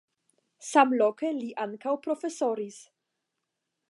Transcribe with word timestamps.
Samloke 0.67 1.29
li 1.35 1.51
ankaŭ 1.65 1.95
profesoris. 2.07 2.83